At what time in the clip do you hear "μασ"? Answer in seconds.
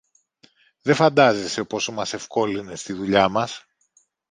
1.91-2.13, 3.29-3.65